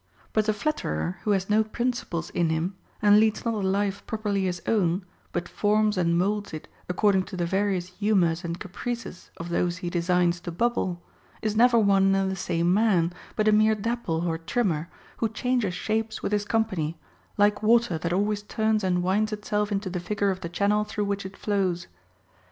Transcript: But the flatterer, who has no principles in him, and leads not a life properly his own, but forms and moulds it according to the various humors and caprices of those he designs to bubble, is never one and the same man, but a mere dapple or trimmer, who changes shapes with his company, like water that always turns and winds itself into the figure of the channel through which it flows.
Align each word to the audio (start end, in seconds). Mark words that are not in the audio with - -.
But 0.33 0.47
the 0.47 0.53
flatterer, 0.53 1.19
who 1.25 1.29
has 1.29 1.47
no 1.47 1.63
principles 1.63 2.31
in 2.31 2.49
him, 2.49 2.73
and 3.03 3.19
leads 3.19 3.45
not 3.45 3.53
a 3.53 3.57
life 3.59 4.03
properly 4.07 4.45
his 4.45 4.59
own, 4.65 5.05
but 5.31 5.47
forms 5.47 5.95
and 5.95 6.17
moulds 6.17 6.55
it 6.55 6.67
according 6.89 7.21
to 7.25 7.37
the 7.37 7.45
various 7.45 7.89
humors 7.89 8.43
and 8.43 8.59
caprices 8.59 9.29
of 9.37 9.49
those 9.49 9.77
he 9.77 9.91
designs 9.91 10.39
to 10.39 10.51
bubble, 10.51 11.03
is 11.43 11.55
never 11.55 11.77
one 11.77 12.15
and 12.15 12.31
the 12.31 12.35
same 12.35 12.73
man, 12.73 13.13
but 13.35 13.47
a 13.47 13.51
mere 13.51 13.75
dapple 13.75 14.25
or 14.27 14.39
trimmer, 14.39 14.89
who 15.17 15.29
changes 15.29 15.75
shapes 15.75 16.23
with 16.23 16.31
his 16.31 16.45
company, 16.45 16.97
like 17.37 17.61
water 17.61 17.99
that 17.99 18.11
always 18.11 18.41
turns 18.41 18.83
and 18.83 19.03
winds 19.03 19.31
itself 19.31 19.71
into 19.71 19.87
the 19.87 19.99
figure 19.99 20.31
of 20.31 20.41
the 20.41 20.49
channel 20.49 20.83
through 20.83 21.05
which 21.05 21.27
it 21.27 21.37
flows. 21.37 21.85